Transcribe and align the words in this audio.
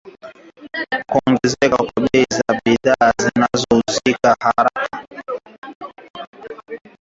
kuongezeka 1.11 1.77
kwa 1.77 2.01
bei 2.11 2.25
za 2.37 2.59
bidhaa 2.65 3.13
zinazouzika 3.21 4.35
haraka 4.43 4.97